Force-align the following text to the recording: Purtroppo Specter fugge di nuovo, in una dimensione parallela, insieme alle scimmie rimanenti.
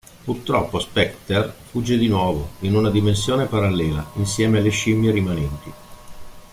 Purtroppo 0.23 0.79
Specter 0.79 1.55
fugge 1.69 1.95
di 1.95 2.07
nuovo, 2.07 2.53
in 2.61 2.75
una 2.75 2.89
dimensione 2.89 3.45
parallela, 3.45 4.09
insieme 4.15 4.57
alle 4.57 4.71
scimmie 4.71 5.11
rimanenti. 5.11 5.73